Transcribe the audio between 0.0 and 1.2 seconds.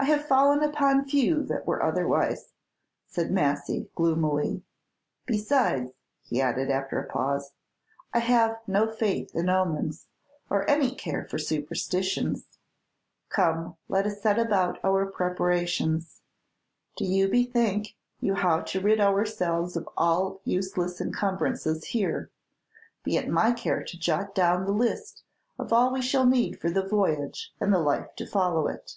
"I have fallen upon